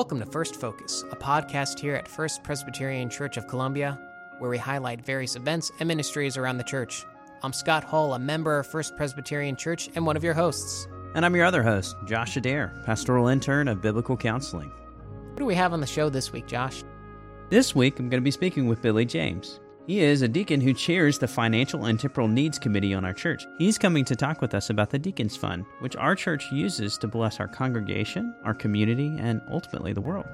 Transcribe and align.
Welcome 0.00 0.20
to 0.20 0.24
First 0.24 0.56
Focus, 0.56 1.04
a 1.12 1.14
podcast 1.14 1.78
here 1.78 1.94
at 1.94 2.08
First 2.08 2.42
Presbyterian 2.42 3.10
Church 3.10 3.36
of 3.36 3.46
Columbia, 3.46 4.00
where 4.38 4.48
we 4.48 4.56
highlight 4.56 5.04
various 5.04 5.36
events 5.36 5.70
and 5.78 5.86
ministries 5.86 6.38
around 6.38 6.56
the 6.56 6.64
church. 6.64 7.04
I'm 7.42 7.52
Scott 7.52 7.84
Hull, 7.84 8.14
a 8.14 8.18
member 8.18 8.58
of 8.58 8.66
First 8.66 8.96
Presbyterian 8.96 9.56
Church 9.56 9.90
and 9.94 10.06
one 10.06 10.16
of 10.16 10.24
your 10.24 10.32
hosts. 10.32 10.88
And 11.14 11.22
I'm 11.22 11.36
your 11.36 11.44
other 11.44 11.62
host, 11.62 11.96
Josh 12.06 12.34
Adair, 12.38 12.72
pastoral 12.86 13.28
intern 13.28 13.68
of 13.68 13.82
biblical 13.82 14.16
counseling. 14.16 14.70
What 14.70 15.36
do 15.36 15.44
we 15.44 15.54
have 15.56 15.74
on 15.74 15.82
the 15.82 15.86
show 15.86 16.08
this 16.08 16.32
week, 16.32 16.46
Josh? 16.46 16.82
This 17.50 17.74
week, 17.74 17.98
I'm 17.98 18.08
going 18.08 18.22
to 18.22 18.24
be 18.24 18.30
speaking 18.30 18.68
with 18.68 18.80
Billy 18.80 19.04
James. 19.04 19.60
He 19.90 20.00
is 20.02 20.22
a 20.22 20.28
deacon 20.28 20.60
who 20.60 20.72
chairs 20.72 21.18
the 21.18 21.26
Financial 21.26 21.86
and 21.86 21.98
Temporal 21.98 22.28
Needs 22.28 22.60
Committee 22.60 22.94
on 22.94 23.04
our 23.04 23.12
church. 23.12 23.44
He's 23.58 23.76
coming 23.76 24.04
to 24.04 24.14
talk 24.14 24.40
with 24.40 24.54
us 24.54 24.70
about 24.70 24.90
the 24.90 25.00
Deacons 25.00 25.36
Fund, 25.36 25.64
which 25.80 25.96
our 25.96 26.14
church 26.14 26.44
uses 26.52 26.96
to 26.98 27.08
bless 27.08 27.40
our 27.40 27.48
congregation, 27.48 28.32
our 28.44 28.54
community, 28.54 29.12
and 29.18 29.40
ultimately 29.50 29.92
the 29.92 30.00
world. 30.00 30.26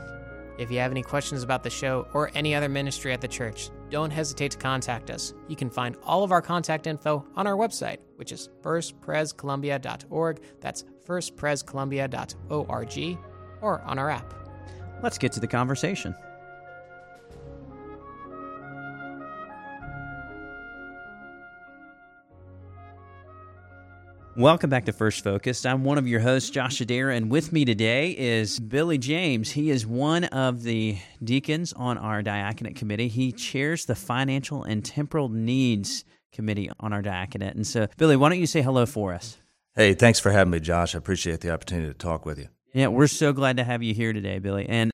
If 0.58 0.70
you 0.70 0.78
have 0.80 0.90
any 0.90 1.02
questions 1.02 1.42
about 1.42 1.62
the 1.62 1.70
show 1.70 2.06
or 2.12 2.30
any 2.34 2.54
other 2.54 2.68
ministry 2.68 3.14
at 3.14 3.22
the 3.22 3.28
church, 3.28 3.70
don't 3.88 4.10
hesitate 4.10 4.50
to 4.50 4.58
contact 4.58 5.08
us. 5.08 5.32
You 5.48 5.56
can 5.56 5.70
find 5.70 5.96
all 6.04 6.22
of 6.22 6.32
our 6.32 6.42
contact 6.42 6.86
info 6.86 7.24
on 7.34 7.46
our 7.46 7.56
website, 7.56 8.00
which 8.16 8.32
is 8.32 8.50
firstprescolumbia.org. 8.60 10.40
That's 10.60 10.84
firstprescolumbia.org, 11.06 13.18
or 13.62 13.80
on 13.80 13.98
our 13.98 14.10
app. 14.10 14.34
Let's 15.02 15.16
get 15.16 15.32
to 15.32 15.40
the 15.40 15.46
conversation. 15.46 16.14
Welcome 24.36 24.68
back 24.68 24.84
to 24.84 24.92
First 24.92 25.24
Focus. 25.24 25.64
I'm 25.64 25.82
one 25.82 25.96
of 25.96 26.06
your 26.06 26.20
hosts, 26.20 26.50
Josh 26.50 26.82
Adair, 26.82 27.08
and 27.08 27.30
with 27.30 27.54
me 27.54 27.64
today 27.64 28.10
is 28.10 28.60
Billy 28.60 28.98
James. 28.98 29.52
He 29.52 29.70
is 29.70 29.86
one 29.86 30.24
of 30.24 30.62
the 30.62 30.98
deacons 31.24 31.72
on 31.72 31.96
our 31.96 32.20
diaconate 32.20 32.76
committee. 32.76 33.08
He 33.08 33.32
chairs 33.32 33.86
the 33.86 33.94
Financial 33.94 34.62
and 34.62 34.84
Temporal 34.84 35.30
Needs 35.30 36.04
Committee 36.32 36.70
on 36.78 36.92
our 36.92 37.00
diaconate. 37.00 37.54
And 37.54 37.66
so, 37.66 37.86
Billy, 37.96 38.14
why 38.14 38.28
don't 38.28 38.38
you 38.38 38.46
say 38.46 38.60
hello 38.60 38.84
for 38.84 39.14
us? 39.14 39.38
Hey, 39.74 39.94
thanks 39.94 40.20
for 40.20 40.30
having 40.30 40.50
me, 40.50 40.60
Josh. 40.60 40.94
I 40.94 40.98
appreciate 40.98 41.40
the 41.40 41.50
opportunity 41.50 41.88
to 41.88 41.94
talk 41.94 42.26
with 42.26 42.38
you. 42.38 42.48
Yeah, 42.74 42.88
we're 42.88 43.06
so 43.06 43.32
glad 43.32 43.56
to 43.56 43.64
have 43.64 43.82
you 43.82 43.94
here 43.94 44.12
today, 44.12 44.38
Billy. 44.38 44.66
And 44.68 44.90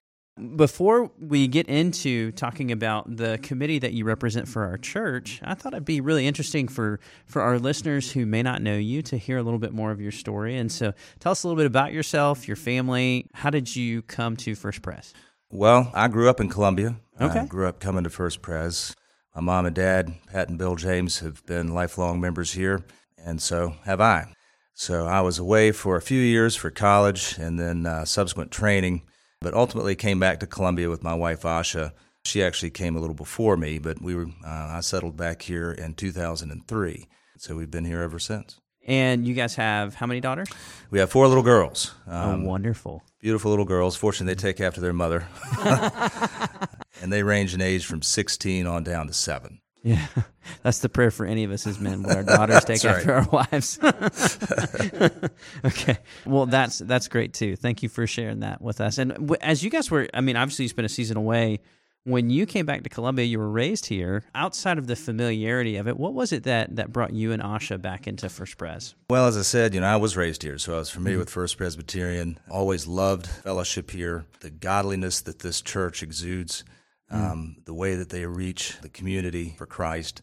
before 0.55 1.11
we 1.19 1.47
get 1.47 1.67
into 1.67 2.31
talking 2.31 2.71
about 2.71 3.15
the 3.15 3.37
committee 3.43 3.79
that 3.79 3.93
you 3.93 4.03
represent 4.03 4.47
for 4.47 4.65
our 4.65 4.77
church, 4.77 5.39
I 5.43 5.53
thought 5.53 5.73
it'd 5.73 5.85
be 5.85 6.01
really 6.01 6.25
interesting 6.25 6.67
for, 6.67 6.99
for 7.25 7.41
our 7.41 7.59
listeners 7.59 8.11
who 8.11 8.25
may 8.25 8.41
not 8.41 8.61
know 8.61 8.75
you 8.75 9.03
to 9.03 9.17
hear 9.17 9.37
a 9.37 9.43
little 9.43 9.59
bit 9.59 9.73
more 9.73 9.91
of 9.91 10.01
your 10.01 10.11
story. 10.11 10.57
And 10.57 10.71
so 10.71 10.93
tell 11.19 11.33
us 11.33 11.43
a 11.43 11.47
little 11.47 11.57
bit 11.57 11.67
about 11.67 11.93
yourself, 11.93 12.47
your 12.47 12.57
family. 12.57 13.27
How 13.33 13.51
did 13.51 13.75
you 13.75 14.01
come 14.01 14.35
to 14.37 14.55
First 14.55 14.81
Pres? 14.81 15.13
Well, 15.51 15.91
I 15.93 16.07
grew 16.07 16.29
up 16.29 16.39
in 16.39 16.49
Columbia. 16.49 16.95
Okay. 17.21 17.41
I 17.41 17.45
grew 17.45 17.67
up 17.67 17.79
coming 17.79 18.03
to 18.03 18.09
First 18.09 18.41
Pres. 18.41 18.95
My 19.35 19.41
mom 19.41 19.67
and 19.67 19.75
dad, 19.75 20.13
Pat 20.31 20.49
and 20.49 20.57
Bill 20.57 20.75
James, 20.75 21.19
have 21.19 21.45
been 21.45 21.73
lifelong 21.73 22.19
members 22.19 22.53
here, 22.53 22.85
and 23.17 23.41
so 23.41 23.75
have 23.83 24.01
I. 24.01 24.33
So 24.73 25.05
I 25.05 25.21
was 25.21 25.37
away 25.37 25.71
for 25.71 25.95
a 25.95 26.01
few 26.01 26.19
years 26.19 26.55
for 26.55 26.71
college 26.71 27.37
and 27.37 27.59
then 27.59 27.85
uh, 27.85 28.05
subsequent 28.05 28.51
training 28.51 29.03
but 29.43 29.53
ultimately 29.53 29.95
came 29.95 30.19
back 30.19 30.39
to 30.39 30.47
Columbia 30.47 30.89
with 30.89 31.03
my 31.03 31.13
wife 31.13 31.41
Asha. 31.43 31.91
She 32.25 32.41
actually 32.41 32.71
came 32.71 32.95
a 32.95 32.99
little 32.99 33.15
before 33.15 33.57
me, 33.57 33.77
but 33.77 34.01
we 34.01 34.15
were 34.15 34.27
uh, 34.45 34.77
I 34.77 34.79
settled 34.81 35.17
back 35.17 35.43
here 35.43 35.71
in 35.71 35.93
2003. 35.93 37.07
So 37.37 37.55
we've 37.55 37.69
been 37.69 37.85
here 37.85 38.01
ever 38.01 38.19
since. 38.19 38.59
And 38.85 39.25
you 39.25 39.33
guys 39.33 39.55
have 39.55 39.95
how 39.95 40.07
many 40.07 40.19
daughters? 40.19 40.49
We 40.89 40.99
have 40.99 41.09
four 41.09 41.27
little 41.27 41.43
girls. 41.43 41.93
Um, 42.07 42.43
oh, 42.43 42.47
wonderful. 42.47 43.03
Beautiful 43.19 43.51
little 43.51 43.65
girls. 43.65 43.95
Fortunately, 43.95 44.33
they 44.33 44.41
take 44.41 44.59
after 44.59 44.81
their 44.81 44.93
mother. 44.93 45.27
and 47.01 47.11
they 47.11 47.23
range 47.23 47.53
in 47.53 47.61
age 47.61 47.85
from 47.85 48.01
16 48.01 48.67
on 48.67 48.83
down 48.83 49.07
to 49.07 49.13
seven. 49.13 49.59
Yeah, 49.83 50.05
that's 50.63 50.79
the 50.79 50.89
prayer 50.89 51.11
for 51.11 51.25
any 51.25 51.43
of 51.43 51.51
us 51.51 51.67
as 51.67 51.79
men. 51.79 52.03
When 52.03 52.15
our 52.15 52.23
daughters 52.23 52.63
take 52.65 52.83
after 52.85 53.13
our 53.13 53.27
wives. 53.29 53.79
okay, 55.65 55.97
well 56.25 56.45
that's 56.45 56.79
that's 56.79 57.09
great 57.09 57.33
too. 57.33 57.55
Thank 57.57 57.83
you 57.83 57.89
for 57.89 58.07
sharing 58.07 58.39
that 58.39 58.61
with 58.61 58.79
us. 58.81 58.97
And 58.97 59.11
w- 59.11 59.35
as 59.41 59.61
you 59.61 59.69
guys 59.69 59.91
were, 59.91 60.07
I 60.13 60.21
mean, 60.21 60.37
obviously 60.37 60.63
you 60.63 60.69
spent 60.69 60.85
a 60.85 60.89
season 60.89 61.17
away. 61.17 61.59
When 62.05 62.29
you 62.29 62.45
came 62.45 62.65
back 62.65 62.83
to 62.83 62.89
Columbia, 62.89 63.25
you 63.25 63.39
were 63.39 63.49
raised 63.49 63.85
here. 63.85 64.25
Outside 64.35 64.77
of 64.77 64.87
the 64.87 64.95
familiarity 64.97 65.77
of 65.77 65.87
it, 65.87 65.97
what 65.97 66.13
was 66.13 66.33
it 66.33 66.43
that 66.43 66.75
that 66.75 66.91
brought 66.91 67.13
you 67.13 67.31
and 67.31 67.41
Asha 67.41 67.81
back 67.81 68.07
into 68.07 68.27
First 68.27 68.57
Pres? 68.57 68.95
Well, 69.09 69.27
as 69.27 69.37
I 69.37 69.41
said, 69.41 69.73
you 69.73 69.81
know, 69.81 69.87
I 69.87 69.95
was 69.97 70.17
raised 70.17 70.43
here, 70.43 70.57
so 70.57 70.75
I 70.75 70.79
was 70.79 70.89
familiar 70.89 71.15
mm-hmm. 71.15 71.21
with 71.21 71.29
First 71.29 71.57
Presbyterian. 71.57 72.39
Always 72.49 72.87
loved 72.87 73.27
fellowship 73.27 73.91
here, 73.91 74.25
the 74.41 74.49
godliness 74.49 75.21
that 75.21 75.39
this 75.39 75.61
church 75.61 76.03
exudes 76.03 76.65
Mm. 77.13 77.31
um, 77.31 77.55
the 77.65 77.73
way 77.73 77.95
that 77.95 78.09
they 78.09 78.25
reach 78.25 78.77
the 78.81 78.89
community 78.89 79.53
for 79.57 79.65
Christ, 79.65 80.21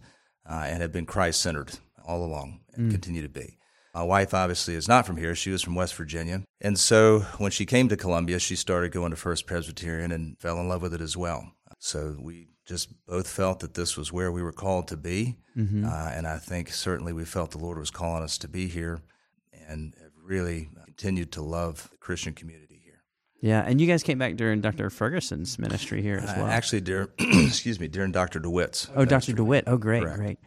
uh, 0.48 0.64
and 0.66 0.82
have 0.82 0.92
been 0.92 1.06
Christ 1.06 1.40
centered 1.40 1.78
all 2.04 2.24
along 2.24 2.60
and 2.74 2.88
mm. 2.88 2.90
continue 2.90 3.22
to 3.22 3.28
be. 3.28 3.58
My 3.94 4.02
wife 4.02 4.34
obviously 4.34 4.74
is 4.74 4.88
not 4.88 5.06
from 5.06 5.16
here. 5.16 5.34
She 5.34 5.50
was 5.50 5.62
from 5.62 5.74
West 5.74 5.94
Virginia. 5.94 6.42
And 6.60 6.78
so 6.78 7.20
when 7.38 7.50
she 7.50 7.66
came 7.66 7.88
to 7.88 7.96
Columbia, 7.96 8.38
she 8.38 8.54
started 8.54 8.92
going 8.92 9.10
to 9.10 9.16
First 9.16 9.46
Presbyterian 9.46 10.12
and 10.12 10.38
fell 10.38 10.60
in 10.60 10.68
love 10.68 10.82
with 10.82 10.94
it 10.94 11.00
as 11.00 11.16
well. 11.16 11.52
So 11.78 12.16
we 12.20 12.48
just 12.66 12.88
both 13.06 13.28
felt 13.28 13.60
that 13.60 13.74
this 13.74 13.96
was 13.96 14.12
where 14.12 14.30
we 14.30 14.42
were 14.42 14.52
called 14.52 14.86
to 14.88 14.96
be. 14.96 15.38
Mm-hmm. 15.56 15.84
Uh, 15.84 16.10
and 16.14 16.26
I 16.26 16.38
think 16.38 16.72
certainly 16.72 17.12
we 17.12 17.24
felt 17.24 17.50
the 17.50 17.58
Lord 17.58 17.78
was 17.78 17.90
calling 17.90 18.22
us 18.22 18.38
to 18.38 18.48
be 18.48 18.68
here 18.68 19.02
and 19.68 19.94
have 20.00 20.12
really 20.22 20.68
continued 20.86 21.32
to 21.32 21.42
love 21.42 21.88
the 21.90 21.98
Christian 21.98 22.32
community 22.32 22.69
yeah, 23.40 23.62
and 23.66 23.80
you 23.80 23.86
guys 23.86 24.02
came 24.02 24.18
back 24.18 24.36
during 24.36 24.60
Dr. 24.60 24.90
Ferguson's 24.90 25.58
ministry 25.58 26.02
here 26.02 26.18
as 26.22 26.30
uh, 26.30 26.34
well. 26.38 26.46
Uh, 26.46 26.50
actually, 26.50 26.80
during 26.82 27.08
excuse 27.18 27.80
me, 27.80 27.88
during 27.88 28.12
Dr. 28.12 28.38
DeWitt's. 28.38 28.88
Oh, 28.94 29.04
Dr. 29.04 29.32
DeWitt. 29.32 29.64
Oh, 29.66 29.76
great, 29.76 30.02
Correct. 30.02 30.18
great. 30.18 30.38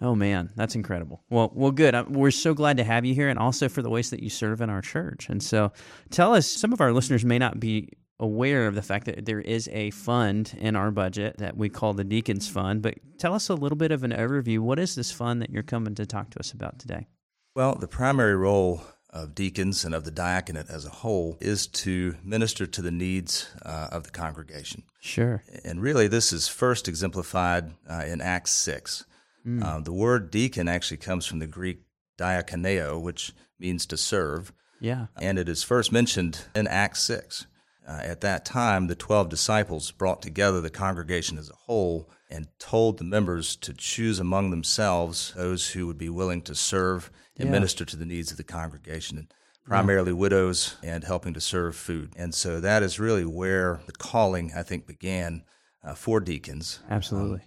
Oh 0.00 0.14
man, 0.14 0.50
that's 0.54 0.76
incredible. 0.76 1.24
Well, 1.28 1.50
well, 1.54 1.72
good. 1.72 2.08
We're 2.08 2.30
so 2.30 2.54
glad 2.54 2.76
to 2.76 2.84
have 2.84 3.04
you 3.04 3.14
here, 3.14 3.28
and 3.28 3.38
also 3.38 3.68
for 3.68 3.82
the 3.82 3.90
ways 3.90 4.10
that 4.10 4.22
you 4.22 4.30
serve 4.30 4.60
in 4.60 4.70
our 4.70 4.80
church. 4.80 5.28
And 5.28 5.42
so, 5.42 5.72
tell 6.10 6.34
us. 6.34 6.46
Some 6.46 6.72
of 6.72 6.80
our 6.80 6.92
listeners 6.92 7.24
may 7.24 7.38
not 7.38 7.58
be 7.58 7.90
aware 8.20 8.66
of 8.66 8.74
the 8.74 8.82
fact 8.82 9.06
that 9.06 9.26
there 9.26 9.40
is 9.40 9.68
a 9.72 9.90
fund 9.90 10.56
in 10.58 10.76
our 10.76 10.90
budget 10.90 11.38
that 11.38 11.56
we 11.56 11.68
call 11.68 11.94
the 11.94 12.04
Deacons 12.04 12.48
Fund. 12.48 12.82
But 12.82 12.94
tell 13.18 13.34
us 13.34 13.48
a 13.48 13.54
little 13.54 13.76
bit 13.76 13.92
of 13.92 14.04
an 14.04 14.12
overview. 14.12 14.58
What 14.60 14.78
is 14.78 14.94
this 14.94 15.12
fund 15.12 15.42
that 15.42 15.50
you're 15.50 15.62
coming 15.62 15.94
to 15.96 16.06
talk 16.06 16.30
to 16.30 16.40
us 16.40 16.52
about 16.52 16.78
today? 16.78 17.06
Well, 17.54 17.74
the 17.74 17.88
primary 17.88 18.36
role 18.36 18.82
of 19.22 19.34
deacons 19.34 19.84
and 19.84 19.94
of 19.94 20.04
the 20.04 20.10
diaconate 20.10 20.68
as 20.68 20.84
a 20.84 20.90
whole 20.90 21.36
is 21.40 21.66
to 21.66 22.16
minister 22.22 22.66
to 22.66 22.82
the 22.82 22.90
needs 22.90 23.48
uh, 23.64 23.88
of 23.90 24.04
the 24.04 24.10
congregation. 24.10 24.82
Sure. 25.00 25.42
And 25.64 25.80
really, 25.82 26.08
this 26.08 26.32
is 26.32 26.48
first 26.48 26.88
exemplified 26.88 27.74
uh, 27.88 28.04
in 28.06 28.20
Acts 28.20 28.52
6. 28.52 29.04
Mm. 29.46 29.64
Uh, 29.64 29.80
the 29.80 29.92
word 29.92 30.30
deacon 30.30 30.68
actually 30.68 30.98
comes 30.98 31.26
from 31.26 31.38
the 31.38 31.46
Greek 31.46 31.82
diakoneo, 32.18 33.00
which 33.00 33.32
means 33.58 33.86
to 33.86 33.96
serve. 33.96 34.52
Yeah. 34.80 35.06
And 35.20 35.38
it 35.38 35.48
is 35.48 35.62
first 35.62 35.92
mentioned 35.92 36.44
in 36.54 36.66
Acts 36.66 37.02
6. 37.02 37.46
Uh, 37.86 38.00
at 38.02 38.20
that 38.20 38.44
time, 38.44 38.86
the 38.86 38.94
12 38.94 39.28
disciples 39.30 39.90
brought 39.90 40.20
together 40.20 40.60
the 40.60 40.70
congregation 40.70 41.38
as 41.38 41.48
a 41.48 41.54
whole 41.54 42.10
and 42.30 42.48
told 42.58 42.98
the 42.98 43.04
members 43.04 43.56
to 43.56 43.72
choose 43.72 44.18
among 44.18 44.50
themselves 44.50 45.32
those 45.36 45.70
who 45.70 45.86
would 45.86 45.98
be 45.98 46.08
willing 46.08 46.42
to 46.42 46.54
serve 46.54 47.10
and 47.38 47.46
yeah. 47.46 47.52
minister 47.52 47.84
to 47.84 47.96
the 47.96 48.06
needs 48.06 48.30
of 48.30 48.36
the 48.36 48.44
congregation, 48.44 49.18
and 49.18 49.32
primarily 49.64 50.12
yeah. 50.12 50.18
widows 50.18 50.76
and 50.82 51.04
helping 51.04 51.34
to 51.34 51.40
serve 51.40 51.76
food. 51.76 52.12
And 52.16 52.34
so 52.34 52.60
that 52.60 52.82
is 52.82 53.00
really 53.00 53.24
where 53.24 53.80
the 53.86 53.92
calling, 53.92 54.52
I 54.56 54.62
think, 54.62 54.86
began 54.86 55.44
uh, 55.84 55.94
for 55.94 56.20
deacons. 56.20 56.80
Absolutely. 56.90 57.40
Um, 57.40 57.42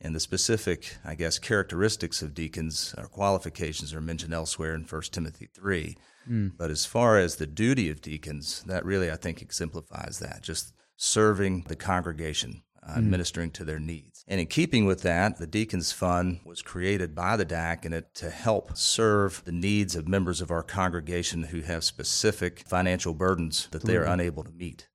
and 0.00 0.14
the 0.14 0.20
specific, 0.20 0.96
I 1.04 1.14
guess, 1.14 1.38
characteristics 1.38 2.20
of 2.20 2.34
deacons 2.34 2.94
or 2.98 3.06
qualifications 3.06 3.94
are 3.94 4.00
mentioned 4.00 4.34
elsewhere 4.34 4.74
in 4.74 4.82
1 4.82 5.02
Timothy 5.12 5.48
3. 5.54 5.96
Mm. 6.28 6.52
But 6.58 6.70
as 6.70 6.84
far 6.84 7.18
as 7.18 7.36
the 7.36 7.46
duty 7.46 7.88
of 7.90 8.02
deacons, 8.02 8.62
that 8.66 8.84
really, 8.84 9.10
I 9.10 9.16
think, 9.16 9.40
exemplifies 9.40 10.18
that 10.18 10.42
just 10.42 10.74
serving 10.96 11.64
the 11.68 11.76
congregation, 11.76 12.62
uh, 12.86 12.96
mm. 12.96 13.04
ministering 13.04 13.50
to 13.52 13.64
their 13.64 13.78
needs. 13.78 14.24
And 14.26 14.40
in 14.40 14.46
keeping 14.46 14.84
with 14.86 15.02
that, 15.02 15.38
the 15.38 15.46
Deacons 15.46 15.92
Fund 15.92 16.40
was 16.44 16.62
created 16.62 17.14
by 17.14 17.36
the 17.36 17.44
diaconate 17.44 18.14
to 18.16 18.30
help 18.30 18.76
serve 18.76 19.42
the 19.44 19.52
needs 19.52 19.94
of 19.94 20.08
members 20.08 20.40
of 20.40 20.50
our 20.50 20.62
congregation 20.62 21.44
who 21.44 21.60
have 21.60 21.84
specific 21.84 22.64
financial 22.66 23.14
burdens 23.14 23.68
that 23.70 23.84
they 23.84 23.96
are 23.96 24.04
unable 24.04 24.44
to 24.44 24.52
meet. 24.52 24.88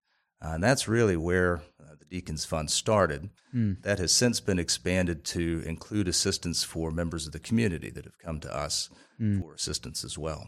Uh, 0.43 0.53
and 0.53 0.63
that's 0.63 0.87
really 0.87 1.17
where 1.17 1.61
uh, 1.79 1.95
the 1.99 2.05
Deacons 2.05 2.45
Fund 2.45 2.71
started. 2.71 3.29
Mm. 3.53 3.81
That 3.81 3.99
has 3.99 4.11
since 4.11 4.39
been 4.39 4.59
expanded 4.59 5.25
to 5.25 5.63
include 5.65 6.07
assistance 6.07 6.63
for 6.63 6.91
members 6.91 7.25
of 7.25 7.33
the 7.33 7.39
community 7.39 7.89
that 7.89 8.05
have 8.05 8.19
come 8.19 8.39
to 8.41 8.55
us 8.55 8.89
mm. 9.19 9.41
for 9.41 9.53
assistance 9.53 10.03
as 10.03 10.17
well. 10.17 10.47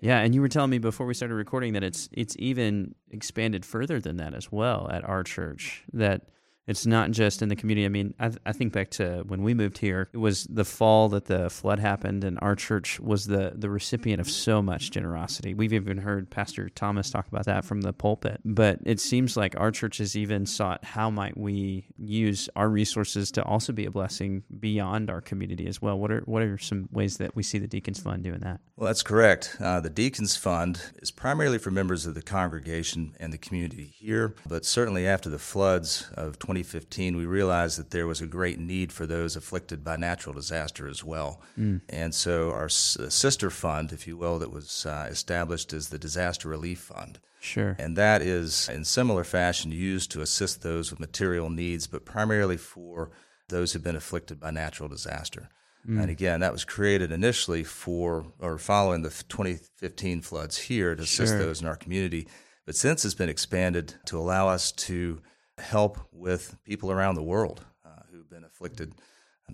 Yeah, 0.00 0.20
and 0.20 0.34
you 0.34 0.40
were 0.40 0.48
telling 0.48 0.70
me 0.70 0.78
before 0.78 1.06
we 1.06 1.14
started 1.14 1.34
recording 1.34 1.72
that 1.74 1.82
it's 1.82 2.08
it's 2.12 2.36
even 2.38 2.94
expanded 3.10 3.64
further 3.64 4.00
than 4.00 4.16
that 4.18 4.34
as 4.34 4.50
well 4.50 4.88
at 4.90 5.04
our 5.04 5.22
church. 5.22 5.82
That 5.92 6.22
it's 6.66 6.86
not 6.86 7.12
just 7.12 7.42
in 7.42 7.48
the 7.48 7.56
community. 7.56 7.84
I 7.84 7.88
mean, 7.88 8.14
I, 8.18 8.32
I, 8.44 8.52
think 8.52 8.72
back 8.72 8.90
to 8.92 9.22
when 9.26 9.42
we 9.42 9.54
moved 9.54 9.78
here. 9.78 10.08
It 10.12 10.18
was 10.18 10.44
the 10.44 10.64
fall 10.64 11.08
that 11.10 11.26
the 11.26 11.48
flood 11.48 11.78
happened, 11.78 12.24
and 12.24 12.38
our 12.42 12.56
church 12.56 12.98
was 12.98 13.26
the 13.26 13.52
the 13.54 13.70
recipient 13.70 14.20
of 14.20 14.28
so 14.28 14.60
much 14.60 14.90
generosity. 14.90 15.54
We've 15.54 15.72
even 15.72 15.98
heard 15.98 16.28
Pastor 16.28 16.68
Thomas 16.68 17.10
talk 17.10 17.28
about 17.28 17.44
that 17.44 17.64
from 17.64 17.82
the 17.82 17.92
pulpit. 17.92 18.40
But 18.44 18.80
it 18.84 19.00
seems 19.00 19.36
like 19.36 19.58
our 19.58 19.70
church 19.70 19.98
has 19.98 20.16
even 20.16 20.46
sought 20.46 20.84
how 20.84 21.10
might 21.10 21.36
we 21.36 21.86
use 21.96 22.48
our 22.56 22.68
resources 22.68 23.30
to 23.32 23.44
also 23.44 23.72
be 23.72 23.86
a 23.86 23.90
blessing 23.90 24.42
beyond 24.58 25.08
our 25.08 25.20
community 25.20 25.68
as 25.68 25.80
well. 25.80 25.98
What 25.98 26.10
are 26.10 26.22
what 26.22 26.42
are 26.42 26.58
some 26.58 26.88
ways 26.90 27.18
that 27.18 27.36
we 27.36 27.42
see 27.42 27.58
the 27.58 27.68
Deacons 27.68 28.00
Fund 28.00 28.24
doing 28.24 28.40
that? 28.40 28.60
Well, 28.76 28.88
that's 28.88 29.02
correct. 29.02 29.56
Uh, 29.60 29.80
the 29.80 29.90
Deacons 29.90 30.36
Fund 30.36 30.80
is 31.00 31.10
primarily 31.10 31.58
for 31.58 31.70
members 31.70 32.06
of 32.06 32.14
the 32.14 32.22
congregation 32.22 33.14
and 33.20 33.32
the 33.32 33.38
community 33.38 33.84
here, 33.84 34.34
but 34.48 34.64
certainly 34.64 35.06
after 35.06 35.30
the 35.30 35.38
floods 35.38 36.10
of 36.14 36.38
20 36.38 36.55
2015, 36.62 37.16
we 37.16 37.26
realized 37.26 37.78
that 37.78 37.90
there 37.90 38.06
was 38.06 38.20
a 38.20 38.26
great 38.26 38.58
need 38.58 38.92
for 38.92 39.06
those 39.06 39.36
afflicted 39.36 39.84
by 39.84 39.96
natural 39.96 40.34
disaster 40.34 40.88
as 40.88 41.04
well. 41.04 41.42
Mm. 41.58 41.82
And 41.88 42.14
so 42.14 42.50
our 42.50 42.68
sister 42.68 43.50
fund, 43.50 43.92
if 43.92 44.06
you 44.06 44.16
will, 44.16 44.38
that 44.38 44.50
was 44.50 44.86
uh, 44.86 45.06
established 45.10 45.72
as 45.72 45.88
the 45.88 45.98
Disaster 45.98 46.48
Relief 46.48 46.80
Fund. 46.80 47.18
Sure. 47.40 47.76
And 47.78 47.96
that 47.96 48.22
is, 48.22 48.68
in 48.70 48.84
similar 48.84 49.22
fashion, 49.22 49.70
used 49.70 50.10
to 50.12 50.22
assist 50.22 50.62
those 50.62 50.90
with 50.90 50.98
material 50.98 51.50
needs, 51.50 51.86
but 51.86 52.04
primarily 52.06 52.56
for 52.56 53.10
those 53.48 53.72
who've 53.72 53.84
been 53.84 53.96
afflicted 53.96 54.40
by 54.40 54.50
natural 54.50 54.88
disaster. 54.88 55.50
Mm. 55.86 56.00
And 56.00 56.10
again, 56.10 56.40
that 56.40 56.52
was 56.52 56.64
created 56.64 57.12
initially 57.12 57.64
for 57.64 58.26
or 58.40 58.58
following 58.58 59.02
the 59.02 59.10
2015 59.10 60.22
floods 60.22 60.56
here 60.56 60.94
to 60.94 61.02
assist 61.02 61.32
sure. 61.32 61.38
those 61.38 61.60
in 61.60 61.68
our 61.68 61.76
community. 61.76 62.26
But 62.64 62.76
since 62.76 63.04
it's 63.04 63.14
been 63.14 63.28
expanded 63.28 63.94
to 64.06 64.18
allow 64.18 64.48
us 64.48 64.72
to 64.72 65.20
help 65.58 65.98
with 66.12 66.56
people 66.64 66.90
around 66.90 67.14
the 67.14 67.22
world 67.22 67.64
uh, 67.84 68.02
who've 68.10 68.28
been 68.28 68.44
afflicted 68.44 68.94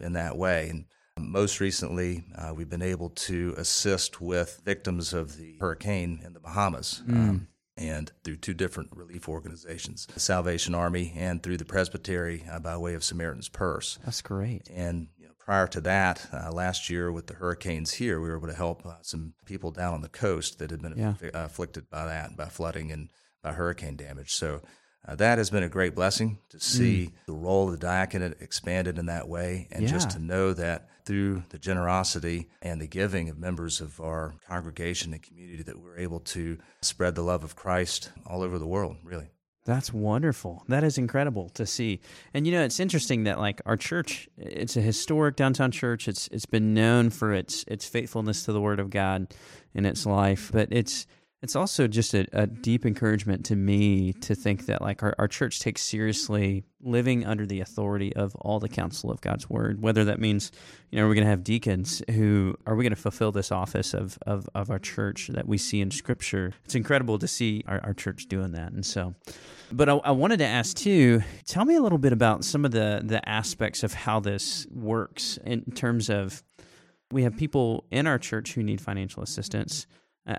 in 0.00 0.14
that 0.14 0.36
way. 0.36 0.68
And 0.68 0.84
most 1.18 1.60
recently, 1.60 2.24
uh, 2.36 2.52
we've 2.54 2.70
been 2.70 2.82
able 2.82 3.10
to 3.10 3.54
assist 3.56 4.20
with 4.20 4.60
victims 4.64 5.12
of 5.12 5.36
the 5.36 5.56
hurricane 5.60 6.22
in 6.24 6.32
the 6.32 6.40
Bahamas. 6.40 7.02
Mm. 7.06 7.14
Um, 7.14 7.48
and 7.76 8.12
through 8.22 8.36
two 8.36 8.54
different 8.54 8.90
relief 8.94 9.28
organizations, 9.28 10.06
the 10.12 10.20
Salvation 10.20 10.74
Army 10.74 11.12
and 11.16 11.42
through 11.42 11.56
the 11.56 11.64
Presbytery 11.64 12.44
uh, 12.50 12.58
by 12.58 12.76
way 12.76 12.94
of 12.94 13.02
Samaritan's 13.02 13.48
Purse. 13.48 13.98
That's 14.04 14.20
great. 14.20 14.68
And 14.68 15.08
you 15.18 15.26
know, 15.26 15.32
prior 15.38 15.66
to 15.68 15.80
that, 15.82 16.28
uh, 16.32 16.52
last 16.52 16.90
year 16.90 17.10
with 17.10 17.28
the 17.28 17.34
hurricanes 17.34 17.94
here, 17.94 18.20
we 18.20 18.28
were 18.28 18.36
able 18.36 18.48
to 18.48 18.54
help 18.54 18.84
uh, 18.84 18.96
some 19.00 19.32
people 19.46 19.70
down 19.70 19.94
on 19.94 20.02
the 20.02 20.10
coast 20.10 20.58
that 20.58 20.70
had 20.70 20.82
been 20.82 20.94
yeah. 20.96 21.10
aff- 21.10 21.34
afflicted 21.34 21.88
by 21.88 22.04
that, 22.04 22.36
by 22.36 22.46
flooding 22.46 22.92
and 22.92 23.08
by 23.42 23.52
hurricane 23.52 23.96
damage. 23.96 24.32
So 24.32 24.60
uh, 25.06 25.16
that 25.16 25.38
has 25.38 25.50
been 25.50 25.62
a 25.62 25.68
great 25.68 25.94
blessing 25.94 26.38
to 26.50 26.60
see 26.60 27.06
mm. 27.06 27.12
the 27.26 27.32
role 27.32 27.66
of 27.66 27.72
the 27.72 27.86
diaconate 27.86 28.36
expanded 28.40 28.98
in 28.98 29.06
that 29.06 29.28
way, 29.28 29.68
and 29.72 29.82
yeah. 29.82 29.88
just 29.88 30.10
to 30.10 30.18
know 30.18 30.52
that 30.52 30.88
through 31.04 31.42
the 31.48 31.58
generosity 31.58 32.48
and 32.60 32.80
the 32.80 32.86
giving 32.86 33.28
of 33.28 33.36
members 33.36 33.80
of 33.80 34.00
our 34.00 34.34
congregation 34.46 35.12
and 35.12 35.22
community, 35.22 35.64
that 35.64 35.78
we're 35.78 35.98
able 35.98 36.20
to 36.20 36.56
spread 36.80 37.16
the 37.16 37.22
love 37.22 37.42
of 37.42 37.56
Christ 37.56 38.12
all 38.26 38.42
over 38.42 38.58
the 38.58 38.66
world. 38.66 38.96
Really, 39.02 39.28
that's 39.64 39.92
wonderful. 39.92 40.64
That 40.68 40.84
is 40.84 40.98
incredible 40.98 41.48
to 41.50 41.66
see. 41.66 42.00
And 42.32 42.46
you 42.46 42.52
know, 42.52 42.62
it's 42.62 42.78
interesting 42.78 43.24
that 43.24 43.40
like 43.40 43.60
our 43.66 43.76
church, 43.76 44.28
it's 44.36 44.76
a 44.76 44.80
historic 44.80 45.34
downtown 45.34 45.72
church. 45.72 46.06
It's 46.06 46.28
it's 46.28 46.46
been 46.46 46.74
known 46.74 47.10
for 47.10 47.32
its 47.32 47.64
its 47.66 47.86
faithfulness 47.86 48.44
to 48.44 48.52
the 48.52 48.60
Word 48.60 48.78
of 48.78 48.90
God 48.90 49.34
in 49.74 49.84
its 49.84 50.06
life, 50.06 50.50
but 50.52 50.68
it's 50.70 51.06
it's 51.42 51.56
also 51.56 51.88
just 51.88 52.14
a, 52.14 52.26
a, 52.32 52.46
deep 52.46 52.86
encouragement 52.86 53.44
to 53.46 53.56
me 53.56 54.12
to 54.12 54.34
think 54.34 54.66
that 54.66 54.80
like 54.80 55.02
our, 55.02 55.12
our 55.18 55.26
church 55.26 55.58
takes 55.58 55.82
seriously 55.82 56.62
living 56.80 57.26
under 57.26 57.44
the 57.44 57.60
authority 57.60 58.14
of 58.14 58.34
all 58.36 58.60
the 58.60 58.68
counsel 58.68 59.10
of 59.10 59.20
God's 59.20 59.50
word, 59.50 59.82
whether 59.82 60.04
that 60.04 60.20
means, 60.20 60.52
you 60.90 61.00
know, 61.00 61.08
we're 61.08 61.14
going 61.14 61.24
to 61.24 61.30
have 61.30 61.42
deacons 61.42 62.00
who 62.10 62.54
are 62.64 62.76
we 62.76 62.84
going 62.84 62.94
to 62.94 63.00
fulfill 63.00 63.32
this 63.32 63.50
office 63.50 63.92
of, 63.92 64.18
of, 64.24 64.48
of 64.54 64.70
our 64.70 64.78
church 64.78 65.28
that 65.28 65.48
we 65.48 65.58
see 65.58 65.80
in 65.80 65.90
scripture. 65.90 66.52
It's 66.64 66.76
incredible 66.76 67.18
to 67.18 67.26
see 67.26 67.64
our, 67.66 67.80
our 67.82 67.94
church 67.94 68.26
doing 68.26 68.52
that. 68.52 68.72
And 68.72 68.86
so, 68.86 69.14
but 69.72 69.88
I, 69.88 69.94
I 69.96 70.10
wanted 70.12 70.38
to 70.38 70.46
ask 70.46 70.76
too, 70.76 71.22
tell 71.44 71.64
me 71.64 71.74
a 71.74 71.82
little 71.82 71.98
bit 71.98 72.12
about 72.12 72.44
some 72.44 72.64
of 72.64 72.70
the, 72.70 73.02
the 73.04 73.28
aspects 73.28 73.82
of 73.82 73.92
how 73.92 74.20
this 74.20 74.66
works 74.70 75.40
in 75.44 75.64
terms 75.72 76.08
of 76.08 76.44
we 77.10 77.24
have 77.24 77.36
people 77.36 77.84
in 77.90 78.06
our 78.06 78.18
church 78.18 78.54
who 78.54 78.62
need 78.62 78.80
financial 78.80 79.24
assistance 79.24 79.86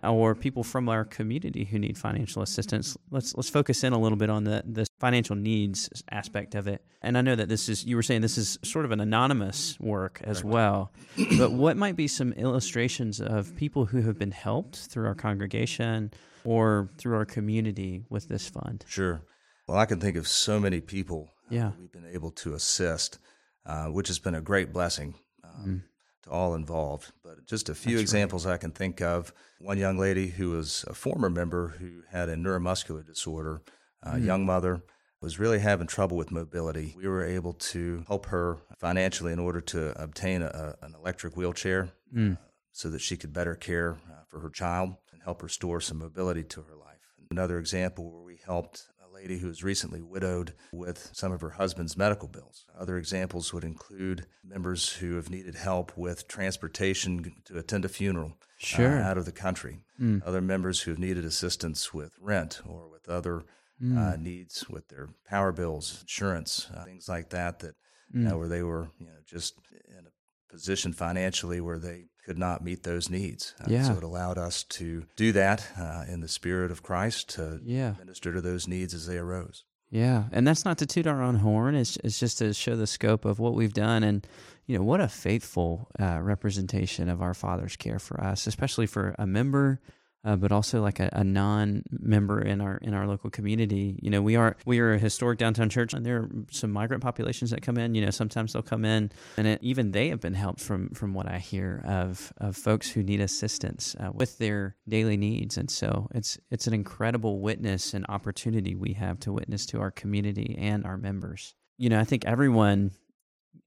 or 0.03 0.33
people 0.33 0.63
from 0.63 0.87
our 0.87 1.03
community 1.03 1.65
who 1.65 1.77
need 1.77 1.97
financial 1.97 2.41
assistance. 2.41 2.95
Let's 3.11 3.35
let's 3.35 3.49
focus 3.49 3.83
in 3.83 3.93
a 3.93 3.99
little 3.99 4.17
bit 4.17 4.29
on 4.29 4.43
the 4.43 4.63
the 4.65 4.85
financial 4.99 5.35
needs 5.35 5.89
aspect 6.09 6.55
of 6.55 6.67
it. 6.67 6.83
And 7.01 7.17
I 7.17 7.21
know 7.21 7.35
that 7.35 7.49
this 7.49 7.67
is 7.67 7.85
you 7.85 7.95
were 7.95 8.03
saying 8.03 8.21
this 8.21 8.37
is 8.37 8.57
sort 8.63 8.85
of 8.85 8.91
an 8.91 8.99
anonymous 8.99 9.77
work 9.79 10.21
as 10.23 10.43
well. 10.43 10.91
but 11.37 11.51
what 11.51 11.75
might 11.75 11.95
be 11.95 12.07
some 12.07 12.33
illustrations 12.33 13.19
of 13.19 13.55
people 13.55 13.85
who 13.85 14.01
have 14.03 14.17
been 14.17 14.31
helped 14.31 14.77
through 14.77 15.07
our 15.07 15.15
congregation 15.15 16.11
or 16.45 16.89
through 16.97 17.15
our 17.15 17.25
community 17.25 18.03
with 18.09 18.29
this 18.29 18.47
fund? 18.47 18.85
Sure. 18.87 19.21
Well, 19.67 19.77
I 19.77 19.85
can 19.85 19.99
think 19.99 20.17
of 20.17 20.27
so 20.27 20.59
many 20.59 20.81
people 20.81 21.29
uh, 21.51 21.55
yeah. 21.55 21.71
we've 21.79 21.91
been 21.91 22.09
able 22.11 22.31
to 22.31 22.53
assist, 22.53 23.19
uh, 23.65 23.85
which 23.87 24.07
has 24.07 24.19
been 24.19 24.35
a 24.35 24.41
great 24.41 24.73
blessing. 24.73 25.15
Um, 25.43 25.65
mm 25.65 25.81
to 26.23 26.29
all 26.29 26.55
involved. 26.55 27.11
But 27.23 27.45
just 27.45 27.69
a 27.69 27.75
few 27.75 27.97
That's 27.97 28.01
examples 28.01 28.45
right. 28.45 28.53
I 28.53 28.57
can 28.57 28.71
think 28.71 29.01
of. 29.01 29.33
One 29.59 29.77
young 29.77 29.97
lady 29.97 30.27
who 30.27 30.51
was 30.51 30.83
a 30.87 30.93
former 30.93 31.29
member 31.29 31.69
who 31.79 32.01
had 32.11 32.29
a 32.29 32.35
neuromuscular 32.35 33.05
disorder, 33.05 33.61
a 34.01 34.11
mm. 34.11 34.25
young 34.25 34.45
mother, 34.45 34.83
was 35.21 35.39
really 35.39 35.59
having 35.59 35.87
trouble 35.87 36.17
with 36.17 36.31
mobility. 36.31 36.93
We 36.97 37.07
were 37.07 37.23
able 37.23 37.53
to 37.53 38.03
help 38.07 38.25
her 38.25 38.57
financially 38.77 39.31
in 39.31 39.39
order 39.39 39.61
to 39.61 40.01
obtain 40.01 40.41
a, 40.41 40.75
an 40.81 40.93
electric 40.99 41.37
wheelchair 41.37 41.93
mm. 42.13 42.33
uh, 42.33 42.35
so 42.73 42.89
that 42.89 42.99
she 42.99 43.15
could 43.15 43.31
better 43.31 43.55
care 43.55 43.97
uh, 44.11 44.23
for 44.27 44.41
her 44.41 44.49
child 44.49 44.95
and 45.13 45.21
help 45.23 45.41
restore 45.41 45.79
some 45.79 45.99
mobility 45.99 46.43
to 46.43 46.61
her 46.63 46.75
life. 46.75 47.13
Another 47.31 47.57
example 47.57 48.11
where 48.11 48.21
we 48.21 48.39
helped 48.45 48.87
lady 49.23 49.39
who 49.39 49.47
was 49.47 49.63
recently 49.63 50.01
widowed 50.01 50.53
with 50.73 51.09
some 51.13 51.31
of 51.31 51.39
her 51.41 51.51
husband's 51.51 51.95
medical 51.95 52.27
bills. 52.27 52.65
Other 52.77 52.97
examples 52.97 53.53
would 53.53 53.63
include 53.63 54.25
members 54.43 54.89
who 54.89 55.15
have 55.15 55.29
needed 55.29 55.55
help 55.55 55.97
with 55.97 56.27
transportation 56.27 57.33
to 57.45 57.57
attend 57.57 57.85
a 57.85 57.89
funeral 57.89 58.33
uh, 58.33 58.45
sure. 58.57 58.99
uh, 58.99 59.03
out 59.03 59.17
of 59.17 59.25
the 59.25 59.31
country. 59.31 59.79
Mm. 59.99 60.21
Other 60.25 60.41
members 60.41 60.81
who 60.81 60.91
have 60.91 60.99
needed 60.99 61.23
assistance 61.23 61.93
with 61.93 62.11
rent 62.19 62.61
or 62.67 62.89
with 62.89 63.07
other 63.07 63.43
mm. 63.81 63.97
uh, 63.97 64.17
needs 64.17 64.69
with 64.69 64.89
their 64.89 65.09
power 65.25 65.53
bills, 65.53 65.99
insurance, 66.01 66.67
uh, 66.75 66.83
things 66.83 67.07
like 67.07 67.29
that. 67.29 67.59
That 67.59 67.75
mm. 68.13 68.37
where 68.37 68.49
they 68.49 68.61
were, 68.61 68.89
you 68.99 69.05
know, 69.05 69.13
just 69.25 69.55
in 69.87 70.05
a 70.05 70.11
position 70.53 70.93
financially 70.93 71.59
where 71.59 71.79
they 71.79 72.05
could 72.25 72.37
not 72.37 72.63
meet 72.63 72.83
those 72.83 73.09
needs. 73.09 73.53
Uh, 73.59 73.65
yeah. 73.67 73.83
So 73.83 73.93
it 73.95 74.03
allowed 74.03 74.37
us 74.37 74.63
to 74.63 75.05
do 75.15 75.31
that 75.33 75.67
uh, 75.77 76.05
in 76.07 76.21
the 76.21 76.27
spirit 76.27 76.71
of 76.71 76.83
Christ 76.83 77.29
to 77.31 77.59
yeah. 77.63 77.95
minister 77.97 78.31
to 78.31 78.39
those 78.39 78.67
needs 78.67 78.93
as 78.93 79.07
they 79.07 79.17
arose. 79.17 79.63
Yeah, 79.89 80.23
and 80.31 80.47
that's 80.47 80.65
not 80.65 80.79
to 80.79 80.87
toot 80.87 81.05
our 81.05 81.21
own 81.21 81.35
horn. 81.35 81.75
It's, 81.75 81.97
it's 81.97 82.19
just 82.19 82.39
to 82.39 82.53
show 82.53 82.75
the 82.75 82.87
scope 82.87 83.25
of 83.25 83.37
what 83.37 83.53
we've 83.53 83.73
done, 83.73 84.03
and 84.03 84.25
you 84.65 84.75
know 84.75 84.83
what 84.83 85.01
a 85.01 85.07
faithful 85.07 85.87
uh, 85.99 86.19
representation 86.19 87.09
of 87.09 87.21
our 87.21 87.35
Father's 87.35 87.75
care 87.75 87.99
for 87.99 88.19
us, 88.19 88.47
especially 88.47 88.87
for 88.87 89.13
a 89.19 89.27
member 89.27 89.81
uh, 90.25 90.35
but 90.37 90.51
also 90.51 90.81
like 90.81 90.99
a, 90.99 91.09
a, 91.11 91.23
non-member 91.23 92.41
in 92.41 92.61
our 92.61 92.77
in 92.77 92.93
our 92.93 93.05
local 93.07 93.29
community. 93.29 93.99
You 94.01 94.09
know, 94.09 94.21
we 94.21 94.35
are 94.35 94.55
we 94.65 94.79
are 94.79 94.93
a 94.93 94.99
historic 94.99 95.37
downtown 95.37 95.69
church, 95.69 95.93
and 95.93 96.05
there 96.05 96.17
are 96.17 96.29
some 96.49 96.71
migrant 96.71 97.03
populations 97.03 97.51
that 97.51 97.61
come 97.61 97.77
in. 97.77 97.93
You 97.93 98.05
know, 98.05 98.11
sometimes 98.11 98.53
they'll 98.53 98.61
come 98.61 98.85
in, 98.85 99.11
and 99.37 99.47
it, 99.47 99.59
even 99.61 99.91
they 99.91 100.09
have 100.09 100.21
been 100.21 100.33
helped 100.33 100.61
from 100.61 100.89
from 100.89 101.13
what 101.13 101.27
I 101.27 101.39
hear 101.39 101.83
of 101.85 102.31
of 102.37 102.55
folks 102.55 102.89
who 102.89 103.03
need 103.03 103.19
assistance 103.19 103.95
uh, 103.99 104.11
with 104.13 104.37
their 104.37 104.77
daily 104.87 105.17
needs. 105.17 105.57
And 105.57 105.69
so 105.69 106.07
it's 106.13 106.37
it's 106.49 106.67
an 106.67 106.73
incredible 106.73 107.41
witness 107.41 107.93
and 107.93 108.05
opportunity 108.07 108.75
we 108.75 108.93
have 108.93 109.19
to 109.21 109.33
witness 109.33 109.65
to 109.67 109.81
our 109.81 109.91
community 109.91 110.55
and 110.57 110.85
our 110.85 110.97
members. 110.97 111.53
You 111.77 111.89
know, 111.89 111.99
I 111.99 112.05
think 112.05 112.25
everyone 112.25 112.91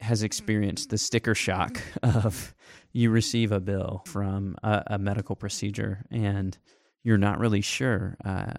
has 0.01 0.23
experienced 0.23 0.91
the 0.91 0.99
sticker 0.99 1.35
shock 1.35 1.81
of 2.03 2.55
you 2.97 3.11
receive 3.11 3.53
a 3.53 3.61
bill 3.61 4.03
from 4.07 4.57
a, 4.63 4.83
a 4.87 4.99
medical 4.99 5.37
procedure 5.37 6.05
and 6.11 6.57
you're 7.05 7.19
not 7.19 7.39
really 7.39 7.61
sure 7.61 8.17
uh, 8.25 8.55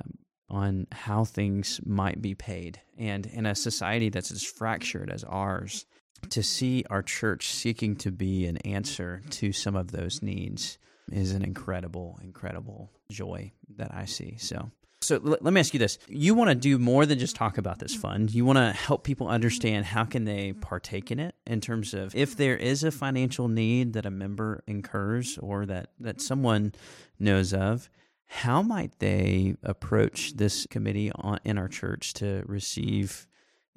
on 0.47 0.85
how 0.91 1.25
things 1.25 1.81
might 1.85 2.21
be 2.21 2.35
paid. 2.35 2.79
And 2.97 3.25
in 3.25 3.47
a 3.47 3.55
society 3.55 4.09
that's 4.09 4.31
as 4.31 4.43
fractured 4.43 5.09
as 5.11 5.23
ours, 5.23 5.85
to 6.29 6.43
see 6.43 6.85
our 6.89 7.01
church 7.01 7.49
seeking 7.49 7.95
to 7.97 8.11
be 8.11 8.45
an 8.45 8.57
answer 8.57 9.23
to 9.31 9.51
some 9.51 9.75
of 9.75 9.91
those 9.91 10.21
needs 10.21 10.77
is 11.11 11.31
an 11.31 11.43
incredible, 11.43 12.19
incredible 12.23 12.91
joy 13.09 13.51
that 13.77 13.93
I 13.93 14.05
see. 14.05 14.37
So 14.37 14.69
so 15.01 15.19
let 15.23 15.43
me 15.43 15.59
ask 15.59 15.73
you 15.73 15.79
this: 15.79 15.99
You 16.07 16.33
want 16.33 16.49
to 16.49 16.55
do 16.55 16.79
more 16.79 17.05
than 17.05 17.19
just 17.19 17.35
talk 17.35 17.57
about 17.57 17.79
this 17.79 17.93
fund. 17.93 18.33
You 18.33 18.45
want 18.45 18.57
to 18.57 18.71
help 18.71 19.03
people 19.03 19.27
understand 19.27 19.85
how 19.85 20.05
can 20.05 20.25
they 20.25 20.53
partake 20.53 21.11
in 21.11 21.19
it 21.19 21.35
in 21.45 21.61
terms 21.61 21.93
of 21.93 22.15
if 22.15 22.35
there 22.35 22.57
is 22.57 22.83
a 22.83 22.91
financial 22.91 23.47
need 23.47 23.93
that 23.93 24.05
a 24.05 24.11
member 24.11 24.63
incurs 24.65 25.37
or 25.37 25.65
that 25.67 25.91
that 25.99 26.21
someone 26.21 26.73
knows 27.19 27.53
of. 27.53 27.89
How 28.29 28.61
might 28.61 28.99
they 28.99 29.55
approach 29.63 30.33
this 30.35 30.67
committee 30.69 31.11
on, 31.15 31.39
in 31.45 31.57
our 31.57 31.69
church 31.69 32.13
to 32.15 32.43
receive 32.45 33.25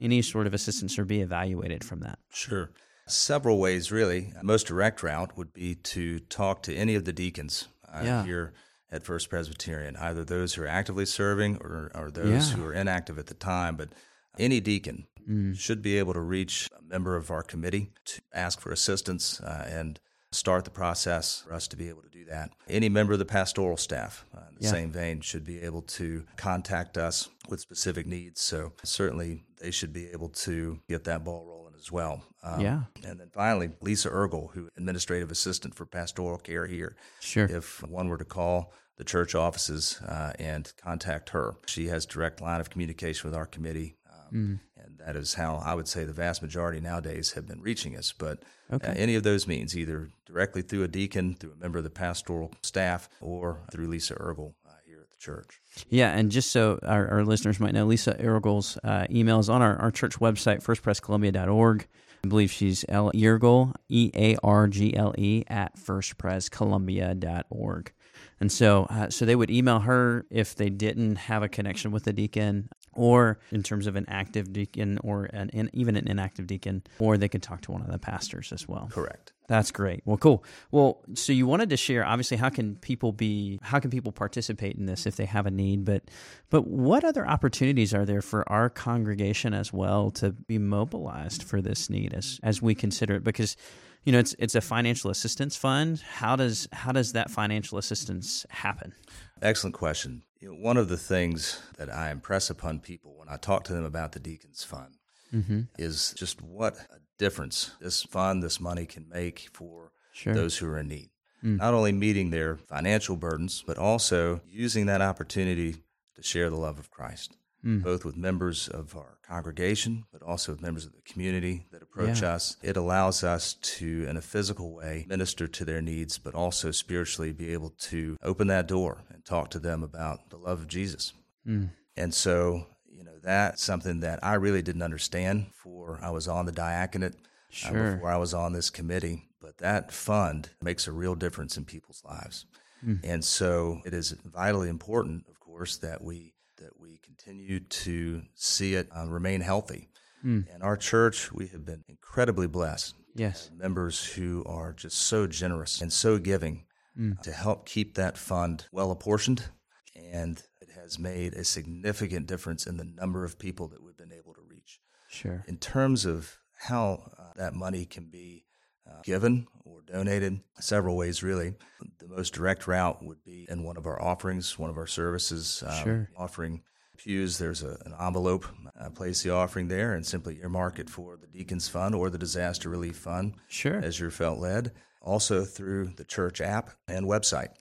any 0.00 0.22
sort 0.22 0.48
of 0.48 0.54
assistance 0.54 0.98
or 0.98 1.04
be 1.04 1.20
evaluated 1.20 1.84
from 1.84 2.00
that? 2.00 2.18
Sure. 2.32 2.72
Several 3.06 3.60
ways, 3.60 3.92
really. 3.92 4.32
Most 4.42 4.66
direct 4.66 5.04
route 5.04 5.36
would 5.36 5.52
be 5.52 5.76
to 5.76 6.18
talk 6.18 6.62
to 6.62 6.74
any 6.74 6.96
of 6.96 7.04
the 7.04 7.12
deacons 7.12 7.68
uh, 7.92 8.00
yeah. 8.02 8.24
here 8.24 8.52
at 8.92 9.04
First 9.04 9.30
Presbyterian, 9.30 9.96
either 9.96 10.24
those 10.24 10.54
who 10.54 10.62
are 10.62 10.68
actively 10.68 11.06
serving 11.06 11.58
or, 11.58 11.90
or 11.94 12.10
those 12.10 12.50
yeah. 12.50 12.56
who 12.56 12.64
are 12.66 12.72
inactive 12.72 13.18
at 13.18 13.26
the 13.26 13.34
time. 13.34 13.76
But 13.76 13.90
any 14.38 14.60
deacon 14.60 15.06
mm. 15.28 15.58
should 15.58 15.82
be 15.82 15.98
able 15.98 16.12
to 16.14 16.20
reach 16.20 16.68
a 16.78 16.82
member 16.82 17.16
of 17.16 17.30
our 17.30 17.42
committee 17.42 17.92
to 18.06 18.20
ask 18.32 18.60
for 18.60 18.72
assistance 18.72 19.40
uh, 19.40 19.66
and 19.68 20.00
start 20.32 20.64
the 20.64 20.70
process 20.70 21.42
for 21.46 21.52
us 21.52 21.66
to 21.68 21.76
be 21.76 21.88
able 21.88 22.02
to 22.02 22.08
do 22.08 22.24
that. 22.24 22.50
Any 22.68 22.88
member 22.88 23.12
of 23.12 23.18
the 23.18 23.24
pastoral 23.24 23.76
staff, 23.76 24.24
uh, 24.34 24.42
in 24.48 24.56
the 24.58 24.64
yeah. 24.64 24.70
same 24.70 24.92
vein, 24.92 25.20
should 25.20 25.44
be 25.44 25.60
able 25.60 25.82
to 25.82 26.24
contact 26.36 26.96
us 26.96 27.28
with 27.48 27.60
specific 27.60 28.06
needs. 28.06 28.40
So 28.40 28.72
certainly 28.84 29.42
they 29.60 29.72
should 29.72 29.92
be 29.92 30.08
able 30.10 30.28
to 30.28 30.78
get 30.88 31.04
that 31.04 31.24
ball 31.24 31.44
rolling 31.44 31.59
as 31.80 31.90
well. 31.90 32.22
Um, 32.42 32.60
yeah. 32.60 32.80
And 33.04 33.18
then 33.18 33.30
finally, 33.32 33.70
Lisa 33.80 34.08
Eargle, 34.08 34.50
who 34.54 34.68
administrative 34.76 35.30
assistant 35.30 35.74
for 35.74 35.86
pastoral 35.86 36.38
care 36.38 36.66
here. 36.66 36.96
Sure. 37.20 37.46
If 37.46 37.82
one 37.82 38.08
were 38.08 38.18
to 38.18 38.24
call 38.24 38.72
the 38.96 39.04
church 39.04 39.34
offices 39.34 40.00
uh, 40.06 40.32
and 40.38 40.72
contact 40.82 41.30
her, 41.30 41.54
she 41.66 41.88
has 41.88 42.06
direct 42.06 42.40
line 42.40 42.60
of 42.60 42.70
communication 42.70 43.28
with 43.28 43.36
our 43.36 43.46
committee. 43.46 43.96
Um, 44.08 44.32
mm. 44.32 44.60
And 44.84 44.98
that 45.04 45.16
is 45.16 45.34
how 45.34 45.62
I 45.64 45.74
would 45.74 45.88
say 45.88 46.04
the 46.04 46.12
vast 46.12 46.42
majority 46.42 46.80
nowadays 46.80 47.32
have 47.32 47.46
been 47.48 47.60
reaching 47.60 47.96
us. 47.96 48.12
But 48.16 48.42
Okay. 48.72 48.88
Uh, 48.88 48.94
any 48.94 49.14
of 49.16 49.22
those 49.22 49.46
means, 49.46 49.76
either 49.76 50.10
directly 50.26 50.62
through 50.62 50.84
a 50.84 50.88
deacon, 50.88 51.34
through 51.34 51.52
a 51.52 51.56
member 51.56 51.78
of 51.78 51.84
the 51.84 51.90
pastoral 51.90 52.52
staff, 52.62 53.08
or 53.20 53.62
through 53.72 53.88
Lisa 53.88 54.14
Eargle 54.14 54.54
uh, 54.66 54.70
here 54.86 55.00
at 55.00 55.09
the 55.09 55.09
church. 55.20 55.60
Yeah, 55.88 56.10
and 56.10 56.30
just 56.30 56.50
so 56.50 56.78
our, 56.82 57.08
our 57.08 57.24
listeners 57.24 57.60
might 57.60 57.74
know, 57.74 57.86
Lisa 57.86 58.20
Eargle's 58.20 58.76
uh, 58.82 59.06
email 59.10 59.38
is 59.38 59.48
on 59.48 59.62
our, 59.62 59.76
our 59.76 59.92
church 59.92 60.18
website, 60.18 60.64
firstprescolumbia.org. 60.64 61.86
I 62.22 62.28
believe 62.28 62.50
she's 62.50 62.84
L. 62.88 63.12
Eargle, 63.14 63.72
E 63.88 64.10
A 64.14 64.36
R 64.42 64.66
G 64.66 64.96
L 64.96 65.14
E, 65.16 65.44
at 65.48 65.76
firstprescolumbia.org. 65.76 67.92
And 68.40 68.50
so, 68.50 68.86
uh, 68.90 69.10
so 69.10 69.24
they 69.26 69.36
would 69.36 69.50
email 69.50 69.80
her 69.80 70.24
if 70.30 70.54
they 70.54 70.70
didn't 70.70 71.16
have 71.16 71.42
a 71.42 71.48
connection 71.48 71.90
with 71.92 72.04
the 72.04 72.12
deacon, 72.12 72.70
or 72.92 73.38
in 73.50 73.62
terms 73.62 73.86
of 73.86 73.96
an 73.96 74.04
active 74.08 74.52
deacon, 74.52 74.98
or 75.02 75.24
an, 75.24 75.50
an, 75.52 75.70
even 75.72 75.96
an 75.96 76.08
inactive 76.08 76.46
deacon, 76.46 76.82
or 76.98 77.16
they 77.16 77.28
could 77.28 77.42
talk 77.42 77.60
to 77.62 77.72
one 77.72 77.82
of 77.82 77.90
the 77.90 77.98
pastors 77.98 78.52
as 78.52 78.68
well. 78.68 78.88
Correct. 78.90 79.32
That's 79.50 79.72
great. 79.72 80.02
Well, 80.04 80.16
cool. 80.16 80.44
Well, 80.70 81.02
so 81.14 81.32
you 81.32 81.44
wanted 81.44 81.70
to 81.70 81.76
share 81.76 82.06
obviously 82.06 82.36
how 82.36 82.50
can 82.50 82.76
people 82.76 83.10
be 83.10 83.58
how 83.62 83.80
can 83.80 83.90
people 83.90 84.12
participate 84.12 84.76
in 84.76 84.86
this 84.86 85.06
if 85.06 85.16
they 85.16 85.24
have 85.24 85.44
a 85.44 85.50
need, 85.50 85.84
but 85.84 86.04
but 86.50 86.68
what 86.68 87.02
other 87.02 87.26
opportunities 87.26 87.92
are 87.92 88.04
there 88.04 88.22
for 88.22 88.48
our 88.48 88.70
congregation 88.70 89.52
as 89.52 89.72
well 89.72 90.12
to 90.12 90.30
be 90.30 90.58
mobilized 90.58 91.42
for 91.42 91.60
this 91.60 91.90
need 91.90 92.14
as 92.14 92.38
as 92.44 92.62
we 92.62 92.76
consider 92.76 93.14
it 93.14 93.24
because 93.24 93.56
you 94.04 94.12
know 94.12 94.20
it's 94.20 94.36
it's 94.38 94.54
a 94.54 94.60
financial 94.60 95.10
assistance 95.10 95.56
fund. 95.56 96.00
How 96.00 96.36
does 96.36 96.68
how 96.72 96.92
does 96.92 97.14
that 97.14 97.28
financial 97.28 97.76
assistance 97.76 98.46
happen? 98.50 98.94
Excellent 99.42 99.74
question. 99.74 100.22
You 100.40 100.48
know, 100.48 100.54
one 100.54 100.76
of 100.76 100.88
the 100.88 100.96
things 100.96 101.60
that 101.76 101.90
I 101.90 102.10
impress 102.10 102.48
upon 102.50 102.80
people 102.80 103.14
when 103.16 103.28
I 103.28 103.36
talk 103.36 103.64
to 103.64 103.72
them 103.72 103.84
about 103.84 104.12
the 104.12 104.20
Deacons 104.20 104.64
Fund 104.64 104.94
mm-hmm. 105.32 105.60
is 105.78 106.14
just 106.16 106.40
what 106.40 106.74
a 106.74 106.98
difference 107.18 107.72
this 107.80 108.02
fund, 108.02 108.42
this 108.42 108.60
money 108.60 108.86
can 108.86 109.06
make 109.08 109.48
for 109.52 109.92
sure. 110.12 110.32
those 110.32 110.56
who 110.56 110.66
are 110.68 110.78
in 110.78 110.88
need. 110.88 111.10
Mm. 111.44 111.58
Not 111.58 111.74
only 111.74 111.92
meeting 111.92 112.30
their 112.30 112.56
financial 112.56 113.16
burdens, 113.16 113.62
but 113.66 113.78
also 113.78 114.40
using 114.46 114.86
that 114.86 115.02
opportunity 115.02 115.76
to 116.16 116.22
share 116.22 116.48
the 116.48 116.56
love 116.56 116.78
of 116.78 116.90
Christ 116.90 117.36
mm. 117.64 117.82
both 117.82 118.04
with 118.04 118.16
members 118.16 118.68
of 118.68 118.96
our 118.96 119.18
congregation, 119.30 120.04
but 120.12 120.22
also 120.22 120.52
with 120.52 120.60
members 120.60 120.84
of 120.84 120.92
the 120.92 121.02
community 121.02 121.66
that 121.70 121.82
approach 121.82 122.22
yeah. 122.22 122.34
us. 122.34 122.56
It 122.62 122.76
allows 122.76 123.22
us 123.22 123.54
to, 123.54 124.06
in 124.08 124.16
a 124.16 124.22
physical 124.22 124.74
way, 124.74 125.06
minister 125.08 125.46
to 125.46 125.64
their 125.64 125.80
needs, 125.80 126.18
but 126.18 126.34
also 126.34 126.70
spiritually 126.72 127.32
be 127.32 127.52
able 127.52 127.70
to 127.90 128.16
open 128.22 128.48
that 128.48 128.66
door 128.66 129.04
and 129.12 129.24
talk 129.24 129.50
to 129.50 129.60
them 129.60 129.82
about 129.82 130.30
the 130.30 130.36
love 130.36 130.60
of 130.60 130.68
Jesus. 130.68 131.12
Mm. 131.46 131.70
And 131.96 132.12
so, 132.12 132.66
you 132.90 133.04
know, 133.04 133.18
that's 133.22 133.62
something 133.62 134.00
that 134.00 134.18
I 134.22 134.34
really 134.34 134.62
didn't 134.62 134.82
understand 134.82 135.46
before 135.46 136.00
I 136.02 136.10
was 136.10 136.26
on 136.26 136.46
the 136.46 136.52
diaconate, 136.52 137.14
uh, 137.14 137.16
sure. 137.50 137.88
uh, 137.88 137.94
before 137.94 138.10
I 138.10 138.16
was 138.16 138.34
on 138.34 138.52
this 138.52 138.70
committee. 138.70 139.28
But 139.40 139.58
that 139.58 139.92
fund 139.92 140.50
makes 140.60 140.86
a 140.86 140.92
real 140.92 141.14
difference 141.14 141.56
in 141.56 141.64
people's 141.64 142.02
lives. 142.04 142.46
Mm. 142.84 143.00
And 143.04 143.24
so 143.24 143.80
it 143.84 143.94
is 143.94 144.10
vitally 144.24 144.68
important, 144.68 145.24
of 145.28 145.38
course, 145.38 145.76
that 145.78 146.02
we 146.02 146.34
that 146.60 146.78
we 146.80 146.98
continue 147.04 147.60
to 147.60 148.22
see 148.34 148.74
it 148.74 148.88
uh, 148.96 149.06
remain 149.08 149.40
healthy. 149.40 149.88
Mm. 150.24 150.46
And 150.52 150.62
our 150.62 150.76
church, 150.76 151.32
we 151.32 151.48
have 151.48 151.64
been 151.64 151.84
incredibly 151.88 152.46
blessed. 152.46 152.94
Yes. 153.14 153.50
Members 153.56 154.04
who 154.04 154.44
are 154.46 154.72
just 154.72 154.96
so 154.96 155.26
generous 155.26 155.80
and 155.80 155.92
so 155.92 156.18
giving 156.18 156.64
mm. 156.98 157.20
to 157.22 157.32
help 157.32 157.66
keep 157.66 157.94
that 157.94 158.16
fund 158.16 158.66
well 158.72 158.90
apportioned. 158.90 159.48
And 159.96 160.42
it 160.60 160.70
has 160.74 160.98
made 160.98 161.34
a 161.34 161.44
significant 161.44 162.26
difference 162.26 162.66
in 162.66 162.76
the 162.76 162.84
number 162.84 163.24
of 163.24 163.38
people 163.38 163.68
that 163.68 163.82
we've 163.82 163.96
been 163.96 164.12
able 164.12 164.34
to 164.34 164.40
reach. 164.48 164.80
Sure. 165.08 165.44
In 165.48 165.56
terms 165.56 166.04
of 166.04 166.38
how 166.54 167.10
uh, 167.18 167.32
that 167.36 167.54
money 167.54 167.84
can 167.84 168.04
be 168.04 168.44
uh, 168.88 169.00
given 169.02 169.46
or 169.64 169.80
donated 169.82 170.40
several 170.60 170.96
ways 170.96 171.22
really 171.22 171.54
the 171.98 172.08
most 172.08 172.32
direct 172.34 172.66
route 172.66 173.02
would 173.02 173.22
be 173.24 173.46
in 173.48 173.62
one 173.64 173.76
of 173.76 173.86
our 173.86 174.00
offerings 174.00 174.58
one 174.58 174.70
of 174.70 174.78
our 174.78 174.86
services 174.86 175.62
um, 175.66 175.84
sure. 175.84 176.10
offering 176.16 176.62
pews 176.96 177.38
there's 177.38 177.62
a, 177.62 177.78
an 177.86 177.94
envelope 178.00 178.46
uh, 178.78 178.90
place 178.90 179.22
the 179.22 179.30
offering 179.30 179.68
there 179.68 179.94
and 179.94 180.06
simply 180.06 180.38
earmark 180.42 180.78
it 180.78 180.90
for 180.90 181.16
the 181.16 181.26
deacons 181.26 181.68
fund 181.68 181.94
or 181.94 182.10
the 182.10 182.18
disaster 182.18 182.68
relief 182.68 182.96
fund 182.96 183.34
sure 183.48 183.78
as 183.78 183.98
you're 183.98 184.10
felt 184.10 184.38
led 184.38 184.72
also 185.02 185.44
through 185.44 185.86
the 185.96 186.04
church 186.04 186.40
app 186.40 186.70
and 186.88 187.06
website 187.06 187.54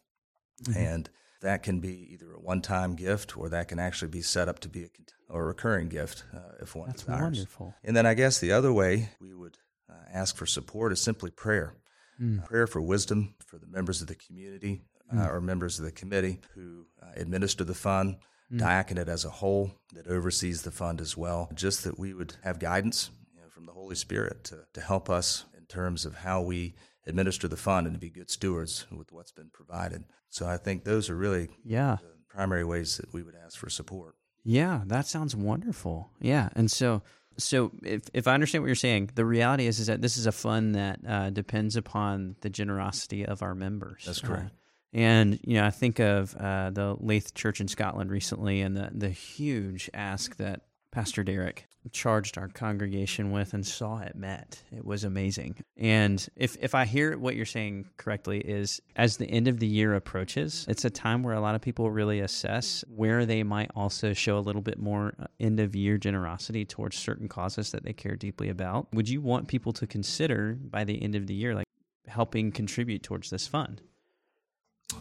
mm-hmm. 0.64 0.78
and 0.78 1.10
that 1.42 1.64
can 1.64 1.80
be 1.80 2.10
either 2.12 2.34
a 2.34 2.40
one-time 2.40 2.96
gift 2.96 3.38
or 3.38 3.50
that 3.50 3.68
can 3.68 3.80
actually 3.80 4.10
be 4.10 4.22
set 4.22 4.50
up 4.50 4.60
to 4.60 4.70
be 4.70 4.84
a, 4.84 4.90
or 5.30 5.44
a 5.44 5.46
recurring 5.46 5.88
gift 5.88 6.24
uh, 6.36 6.40
if 6.62 6.76
one 6.76 6.88
That's 6.88 7.04
desires. 7.04 7.22
wonderful. 7.22 7.76
And 7.84 7.96
then 7.96 8.06
I 8.06 8.14
guess 8.14 8.40
the 8.40 8.52
other 8.52 8.74
way 8.74 9.10
we 9.22 9.34
would 9.34 9.58
uh, 9.90 9.94
ask 10.14 10.36
for 10.36 10.46
support 10.46 10.92
is 10.92 11.02
simply 11.02 11.32
prayer. 11.32 11.74
Mm. 12.22 12.44
prayer 12.44 12.68
for 12.68 12.82
wisdom 12.82 13.34
for 13.46 13.58
the 13.58 13.68
members 13.68 14.02
of 14.02 14.08
the 14.08 14.16
community 14.16 14.82
uh, 15.10 15.16
mm. 15.16 15.30
or 15.30 15.40
members 15.40 15.80
of 15.80 15.86
the 15.86 15.92
committee 15.92 16.42
who 16.54 16.86
uh, 17.02 17.06
administer 17.16 17.64
the 17.64 17.74
fund, 17.74 18.18
mm. 18.52 18.60
diaconate 18.60 19.08
as 19.08 19.24
a 19.24 19.30
whole 19.30 19.72
that 19.94 20.06
oversees 20.08 20.64
the 20.64 20.72
fund 20.72 21.00
as 21.00 21.16
well. 21.16 21.50
Just 21.54 21.86
that 21.86 21.98
we 21.98 22.14
would 22.14 22.36
have 22.44 22.60
guidance 22.60 23.10
you 23.34 23.42
know, 23.42 23.48
from 23.50 23.66
the 23.66 23.72
Holy 23.72 23.96
Spirit 23.96 24.44
to, 24.46 24.66
to 24.74 24.82
help 24.82 25.10
us 25.10 25.46
in 25.58 25.66
terms 25.66 26.06
of 26.06 26.14
how 26.16 26.42
we 26.42 26.76
administer 27.08 27.48
the 27.48 27.58
fund 27.58 27.88
and 27.88 27.96
to 27.96 28.00
be 28.00 28.10
good 28.10 28.30
stewards 28.30 28.86
with 28.92 29.14
what's 29.14 29.32
been 29.32 29.50
provided. 29.54 30.04
So 30.30 30.46
I 30.46 30.58
think 30.58 30.84
those 30.84 31.10
are 31.10 31.16
really 31.16 31.48
yeah. 31.64 31.98
the 32.02 32.12
primary 32.28 32.66
ways 32.66 32.98
that 32.98 33.14
we 33.14 33.24
would 33.24 33.36
ask 33.36 33.58
for 33.58 33.70
support. 33.70 34.16
Yeah, 34.44 34.82
that 34.88 35.06
sounds 35.06 35.36
wonderful. 35.36 36.12
Yeah, 36.20 36.50
and 36.56 36.72
so 36.72 37.02
so 37.40 37.72
if, 37.84 38.04
if 38.14 38.28
I 38.28 38.34
understand 38.34 38.64
what 38.64 38.68
you're 38.68 38.76
saying, 38.76 39.12
the 39.16 39.26
reality 39.26 39.66
is 39.66 39.80
is 39.80 39.88
that 39.88 40.02
this 40.02 40.18
is 40.18 40.26
a 40.26 40.32
fund 40.32 40.76
that 40.76 41.00
uh, 41.08 41.30
depends 41.30 41.76
upon 41.76 42.36
the 42.42 42.50
generosity 42.50 43.26
of 43.26 43.42
our 43.42 43.56
members. 43.56 44.04
That's 44.06 44.22
correct. 44.22 44.46
Uh, 44.46 44.98
and 44.98 45.40
you 45.44 45.56
know, 45.56 45.66
I 45.66 45.70
think 45.70 46.00
of 46.00 46.36
uh, 46.36 46.72
the 46.72 46.96
Leith 47.00 47.34
Church 47.34 47.62
in 47.62 47.68
Scotland 47.68 48.12
recently, 48.12 48.62
and 48.62 48.76
the 48.76 48.90
the 48.92 49.10
huge 49.10 49.90
ask 49.94 50.38
that 50.38 50.62
Pastor 50.92 51.24
Derek 51.24 51.68
charged 51.92 52.38
our 52.38 52.48
congregation 52.48 53.32
with 53.32 53.54
and 53.54 53.66
saw 53.66 54.00
it 54.00 54.16
met. 54.16 54.62
It 54.76 54.86
was 54.86 55.04
amazing. 55.04 55.56
And 55.78 56.26
if 56.36 56.58
if 56.62 56.76
I 56.76 56.86
hear 56.86 57.18
what 57.18 57.36
you're 57.36 57.46
saying 57.46 57.90
correctly 57.98 58.40
is 58.40 58.82
as 58.96 59.18
the 59.18 59.28
end 59.28 59.48
of 59.48 59.60
the 59.60 59.68
year 59.68 59.96
approaches, 59.96 60.66
it's 60.68 60.86
a 60.86 60.90
time 60.90 61.24
where 61.24 61.36
a 61.36 61.42
lot 61.42 61.56
of 61.56 61.62
people 61.62 61.90
really 61.90 62.20
assess 62.20 62.84
where 62.90 63.26
they 63.26 63.44
might 63.44 63.72
also 63.76 64.14
show 64.14 64.38
a 64.38 64.42
little 64.42 64.62
bit 64.62 64.80
more 64.80 65.14
uh, 65.20 65.26
end 65.40 65.60
of 65.60 65.76
year 65.76 65.98
generosity 65.98 66.66
towards 66.66 66.98
certain 66.98 67.28
causes 67.28 67.72
that 67.72 67.84
they 67.84 67.94
care 67.94 68.16
deeply 68.16 68.50
about. 68.50 68.88
Would 68.94 69.10
you 69.10 69.22
want 69.22 69.48
people 69.48 69.74
to 69.74 69.88
consider 69.88 70.58
by 70.60 70.84
the 70.84 71.02
end 71.02 71.16
of 71.16 71.28
the 71.28 71.34
year 71.34 71.56
like 71.56 71.68
helping 72.08 72.52
contribute 72.52 73.04
towards 73.04 73.30
this 73.30 73.48
fund? 73.48 73.82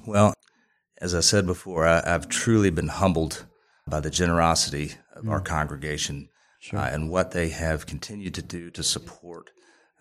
Well, 0.06 0.34
as 1.00 1.14
I 1.14 1.20
said 1.20 1.46
before, 1.46 1.86
I, 1.86 2.02
have 2.08 2.28
truly 2.28 2.70
been 2.70 2.88
humbled 2.88 3.46
by 3.90 4.00
the 4.00 4.10
generosity 4.10 4.92
of 5.14 5.24
mm. 5.24 5.30
our 5.30 5.40
congregation 5.40 6.28
sure. 6.58 6.78
uh, 6.78 6.88
and 6.88 7.10
what 7.10 7.32
they 7.32 7.48
have 7.48 7.86
continued 7.86 8.34
to 8.34 8.42
do 8.42 8.70
to 8.70 8.82
support 8.82 9.50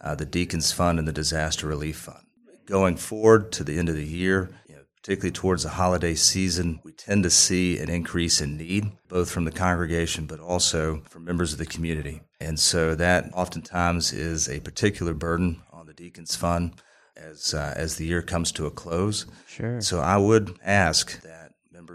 uh, 0.01 0.15
the 0.15 0.25
Deacons 0.25 0.71
Fund 0.71 0.99
and 0.99 1.07
the 1.07 1.13
Disaster 1.13 1.67
Relief 1.67 1.97
Fund. 1.97 2.25
Going 2.65 2.97
forward 2.97 3.51
to 3.53 3.63
the 3.63 3.77
end 3.77 3.89
of 3.89 3.95
the 3.95 4.05
year, 4.05 4.49
you 4.67 4.75
know, 4.75 4.81
particularly 5.01 5.31
towards 5.31 5.63
the 5.63 5.69
holiday 5.69 6.15
season, 6.15 6.79
we 6.83 6.91
tend 6.91 7.23
to 7.23 7.29
see 7.29 7.79
an 7.79 7.89
increase 7.89 8.41
in 8.41 8.57
need, 8.57 8.91
both 9.07 9.31
from 9.31 9.45
the 9.45 9.51
congregation 9.51 10.25
but 10.25 10.39
also 10.39 11.01
from 11.05 11.23
members 11.23 11.53
of 11.53 11.59
the 11.59 11.65
community. 11.65 12.21
And 12.39 12.59
so 12.59 12.93
that 12.95 13.31
oftentimes 13.33 14.11
is 14.11 14.49
a 14.49 14.59
particular 14.59 15.13
burden 15.13 15.61
on 15.71 15.87
the 15.87 15.93
Deacons 15.93 16.35
Fund 16.35 16.81
as 17.15 17.53
uh, 17.53 17.73
as 17.75 17.95
the 17.95 18.05
year 18.05 18.21
comes 18.21 18.51
to 18.53 18.65
a 18.65 18.71
close. 18.71 19.25
Sure. 19.47 19.81
So 19.81 19.99
I 19.99 20.17
would 20.17 20.59
ask 20.63 21.21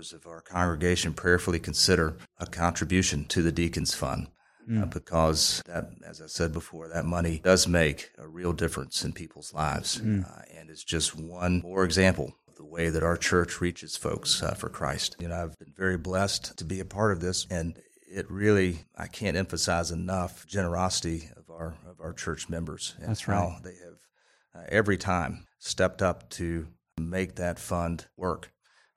members 0.02 0.12
of 0.12 0.26
our 0.26 0.40
congregation 0.40 1.14
prayerfully 1.14 1.60
consider 1.60 2.16
a 2.38 2.46
contribution 2.46 3.24
to 3.26 3.40
the 3.40 3.52
Deacons 3.52 3.94
Fund. 3.94 4.26
mm. 4.68 4.82
uh, 4.82 4.86
because 4.86 5.62
that, 5.66 5.90
as 6.04 6.20
I 6.20 6.26
said 6.26 6.52
before, 6.52 6.88
that 6.88 7.04
money 7.04 7.40
does 7.44 7.68
make 7.68 8.10
a 8.18 8.26
real 8.26 8.52
difference 8.52 9.04
in 9.04 9.12
people's 9.12 9.54
lives, 9.54 10.00
mm. 10.00 10.24
uh, 10.24 10.42
and 10.56 10.70
it's 10.70 10.82
just 10.82 11.14
one 11.14 11.60
more 11.62 11.84
example 11.84 12.32
of 12.48 12.56
the 12.56 12.64
way 12.64 12.88
that 12.90 13.04
our 13.04 13.16
church 13.16 13.60
reaches 13.60 13.96
folks 13.96 14.42
uh, 14.42 14.54
for 14.54 14.68
Christ. 14.68 15.14
You 15.20 15.28
know, 15.28 15.36
I've 15.36 15.58
been 15.58 15.74
very 15.76 15.98
blessed 15.98 16.56
to 16.58 16.64
be 16.64 16.80
a 16.80 16.84
part 16.84 17.12
of 17.12 17.20
this, 17.20 17.46
and 17.48 17.78
it 18.10 18.28
really 18.28 18.80
I 18.96 19.06
can't 19.06 19.36
emphasize 19.36 19.92
enough 19.92 20.46
generosity 20.48 21.28
of 21.36 21.48
our 21.48 21.74
of 21.88 22.00
our 22.00 22.12
church 22.12 22.48
members 22.48 22.94
and 22.98 23.10
That's 23.10 23.22
how 23.22 23.56
they 23.62 23.76
have 23.84 24.64
uh, 24.64 24.66
every 24.68 24.98
time 24.98 25.46
stepped 25.58 26.02
up 26.02 26.28
to 26.30 26.66
make 26.98 27.36
that 27.36 27.58
fund 27.58 28.06
work 28.16 28.51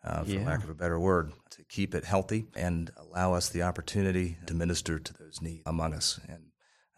uh, 0.06 0.24
for 0.24 0.32
yeah. 0.32 0.46
lack 0.46 0.64
of 0.64 0.70
a 0.70 0.76
better 0.76 1.00
word, 1.00 1.32
to 1.50 1.64
keep 1.66 1.96
it 1.96 2.06
healthy 2.06 2.46
and 2.56 2.92
allow 2.98 3.34
us 3.34 3.50
the 3.50 3.64
opportunity 3.64 4.38
to 4.46 4.54
minister 4.54 5.00
to 5.00 5.14
those 5.14 5.42
needs 5.42 5.64
among 5.66 5.94
us. 5.94 6.20
And 6.30 6.44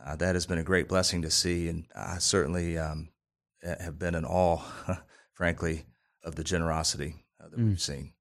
uh, 0.05 0.15
that 0.17 0.35
has 0.35 0.45
been 0.45 0.57
a 0.57 0.63
great 0.63 0.87
blessing 0.87 1.21
to 1.21 1.31
see. 1.31 1.69
And 1.69 1.85
I 1.95 2.17
certainly 2.17 2.77
um, 2.77 3.09
have 3.63 3.97
been 3.97 4.15
in 4.15 4.25
awe, 4.25 4.61
frankly, 5.33 5.85
of 6.23 6.35
the 6.35 6.43
generosity 6.43 7.15
uh, 7.41 7.49
that 7.49 7.59
mm. 7.59 7.69
we've 7.69 7.81
seen. 7.81 8.11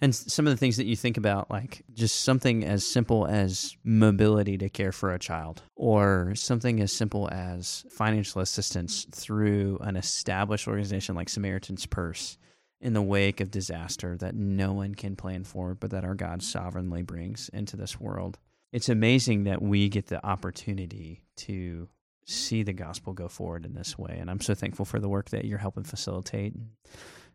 And 0.00 0.12
some 0.14 0.46
of 0.48 0.52
the 0.52 0.56
things 0.56 0.76
that 0.78 0.86
you 0.86 0.96
think 0.96 1.16
about, 1.16 1.48
like 1.48 1.84
just 1.92 2.22
something 2.22 2.64
as 2.64 2.84
simple 2.84 3.26
as 3.26 3.76
mobility 3.84 4.58
to 4.58 4.68
care 4.68 4.90
for 4.90 5.14
a 5.14 5.18
child, 5.18 5.62
or 5.76 6.34
something 6.34 6.80
as 6.80 6.90
simple 6.90 7.28
as 7.30 7.84
financial 7.90 8.40
assistance 8.40 9.06
through 9.12 9.78
an 9.82 9.96
established 9.96 10.66
organization 10.66 11.14
like 11.14 11.28
Samaritan's 11.28 11.86
Purse 11.86 12.36
in 12.80 12.94
the 12.94 13.02
wake 13.02 13.40
of 13.40 13.50
disaster 13.50 14.16
that 14.16 14.34
no 14.34 14.72
one 14.72 14.94
can 14.94 15.16
plan 15.16 15.44
for, 15.44 15.74
but 15.74 15.90
that 15.90 16.04
our 16.04 16.14
God 16.14 16.42
sovereignly 16.42 17.02
brings 17.02 17.50
into 17.50 17.76
this 17.76 18.00
world. 18.00 18.38
It's 18.72 18.88
amazing 18.88 19.44
that 19.44 19.60
we 19.60 19.88
get 19.88 20.06
the 20.06 20.24
opportunity 20.24 21.22
to 21.38 21.88
see 22.24 22.62
the 22.62 22.72
gospel 22.72 23.12
go 23.12 23.28
forward 23.28 23.66
in 23.66 23.74
this 23.74 23.98
way. 23.98 24.16
And 24.18 24.30
I'm 24.30 24.40
so 24.40 24.54
thankful 24.54 24.84
for 24.84 25.00
the 25.00 25.08
work 25.08 25.30
that 25.30 25.44
you're 25.44 25.58
helping 25.58 25.84
facilitate. 25.84 26.54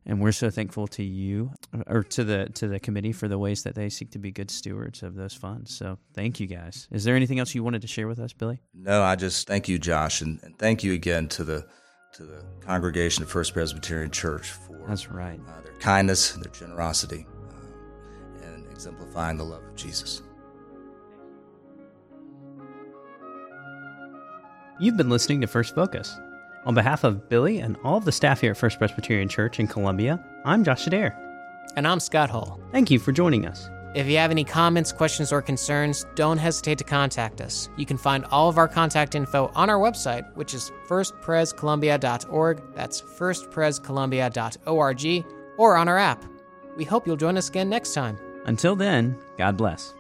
And 0.07 0.21
we're 0.21 0.31
so 0.31 0.49
thankful 0.49 0.87
to 0.89 1.03
you 1.03 1.51
or 1.87 2.03
to 2.03 2.23
the 2.23 2.45
to 2.53 2.67
the 2.67 2.79
committee 2.79 3.11
for 3.11 3.27
the 3.27 3.39
ways 3.39 3.63
that 3.63 3.73
they 3.73 3.89
seek 3.89 4.11
to 4.11 4.19
be 4.19 4.31
good 4.31 4.51
stewards 4.51 5.01
of 5.01 5.15
those 5.15 5.33
funds. 5.33 5.75
So 5.75 5.97
thank 6.13 6.39
you 6.39 6.45
guys. 6.45 6.87
Is 6.91 7.03
there 7.03 7.15
anything 7.15 7.39
else 7.39 7.55
you 7.55 7.63
wanted 7.63 7.81
to 7.81 7.87
share 7.87 8.07
with 8.07 8.19
us, 8.19 8.31
Billy? 8.31 8.61
No, 8.73 9.01
I 9.01 9.15
just 9.15 9.47
thank 9.47 9.67
you, 9.67 9.79
Josh, 9.79 10.21
and, 10.21 10.39
and 10.43 10.57
thank 10.59 10.83
you 10.83 10.93
again 10.93 11.27
to 11.29 11.43
the 11.43 11.65
to 12.15 12.23
the 12.23 12.41
congregation 12.61 13.23
of 13.23 13.29
First 13.29 13.53
Presbyterian 13.53 14.09
Church 14.09 14.51
for 14.51 14.77
that's 14.87 15.11
right 15.11 15.37
uh, 15.49 15.61
their 15.61 15.73
kindness, 15.79 16.31
their 16.31 16.51
generosity, 16.51 17.27
um, 17.49 17.73
and 18.41 18.65
exemplifying 18.71 19.37
the 19.37 19.43
love 19.43 19.61
of 19.61 19.75
Jesus. 19.75 20.21
You've 24.79 24.95
been 24.95 25.09
listening 25.09 25.41
to 25.41 25.47
First 25.47 25.75
Focus. 25.75 26.17
On 26.65 26.73
behalf 26.73 27.03
of 27.03 27.29
Billy 27.29 27.59
and 27.59 27.77
all 27.83 27.97
of 27.97 28.05
the 28.05 28.11
staff 28.11 28.41
here 28.41 28.51
at 28.51 28.57
First 28.57 28.79
Presbyterian 28.79 29.29
Church 29.29 29.59
in 29.59 29.67
Columbia, 29.67 30.23
I'm 30.45 30.63
Josh 30.63 30.87
Adair. 30.87 31.21
And 31.75 31.87
I'm 31.87 31.99
Scott 31.99 32.29
Hall. 32.29 32.59
Thank 32.71 32.89
you 32.89 32.97
for 32.97 33.11
joining 33.11 33.45
us. 33.45 33.69
If 33.95 34.05
you 34.07 34.17
have 34.17 34.29
any 34.29 34.43
comments, 34.43 34.91
questions, 34.91 35.31
or 35.31 35.41
concerns, 35.41 36.05
don't 36.15 36.37
hesitate 36.37 36.77
to 36.79 36.83
contact 36.83 37.39
us. 37.39 37.69
You 37.77 37.85
can 37.85 37.97
find 37.97 38.25
all 38.25 38.49
of 38.49 38.57
our 38.57 38.67
contact 38.67 39.15
info 39.15 39.49
on 39.55 39.69
our 39.69 39.79
website, 39.79 40.35
which 40.35 40.53
is 40.53 40.69
firstprescolumbia.org. 40.89 42.61
That's 42.75 43.01
firstprescolumbia.org, 43.01 45.25
or 45.57 45.77
on 45.77 45.87
our 45.87 45.97
app. 45.97 46.25
We 46.75 46.83
hope 46.83 47.07
you'll 47.07 47.15
join 47.15 47.37
us 47.37 47.47
again 47.47 47.69
next 47.69 47.93
time. 47.93 48.19
Until 48.45 48.75
then, 48.75 49.17
God 49.37 49.55
bless. 49.55 49.95